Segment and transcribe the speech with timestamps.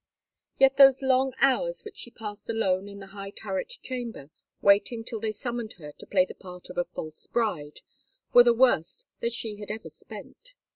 [0.57, 5.19] Yet those long hours which she passed alone in the high turret chamber, waiting till
[5.19, 7.81] they summoned her to play the part of a false bride,
[8.33, 10.55] were the worst that she had ever spent.